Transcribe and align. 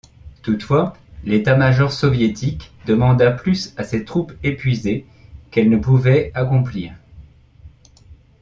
Toutefois, 0.41 0.97
l'état-major 1.25 1.91
soviétique 1.93 2.71
demanda 2.87 3.29
plus 3.29 3.71
à 3.77 3.83
ses 3.83 4.03
troupes 4.03 4.33
épuisées 4.41 5.05
qu'elles 5.51 5.69
ne 5.69 5.77
pouvaient 5.77 6.31
accomplir. 6.33 6.91